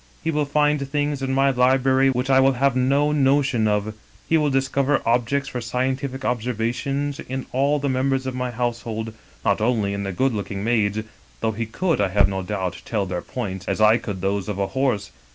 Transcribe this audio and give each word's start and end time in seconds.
He 0.23 0.31
will 0.31 0.45
find 0.45 0.81
things 0.89 1.21
in 1.21 1.31
my 1.31 1.51
library 1.51 2.09
which 2.09 2.31
I 2.31 2.41
have 2.53 2.75
no 2.75 3.11
notion 3.11 3.67
of. 3.67 3.93
He 4.27 4.35
will 4.35 4.49
dis 4.49 4.67
cover 4.67 4.99
objects 5.05 5.49
for 5.49 5.61
scientific 5.61 6.25
observation 6.25 7.13
in 7.29 7.45
all 7.51 7.77
the 7.77 7.87
members 7.87 8.25
of 8.25 8.33
my 8.33 8.49
household, 8.49 9.13
not 9.45 9.61
only 9.61 9.93
in 9.93 10.01
the 10.01 10.11
good 10.11 10.33
looking 10.33 10.63
maids— 10.63 10.97
though 11.41 11.51
he 11.51 11.67
could, 11.67 12.01
I 12.01 12.07
have 12.07 12.27
no 12.27 12.41
doubt, 12.41 12.81
tell 12.83 13.05
their 13.05 13.21
points 13.21 13.67
as 13.67 13.79
I 13.79 13.97
could 13.99 14.21
those 14.21 14.49
of 14.49 14.57
a 14.57 14.65
horse. 14.73 15.11